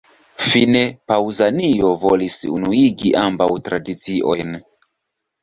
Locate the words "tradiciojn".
3.69-4.59